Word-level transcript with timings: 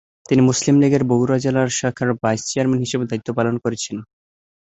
তিনি 0.25 0.41
মুসলিম 0.49 0.75
লীগের 0.81 1.03
বগুড়া 1.09 1.37
জেলা 1.45 1.61
শাখার 1.79 2.09
ভাইস 2.21 2.41
চেয়ারম্যান 2.49 2.83
হিসাবে 2.85 3.05
দায়িত্ব 3.09 3.29
পালন 3.37 3.55
করেছেন। 3.63 3.97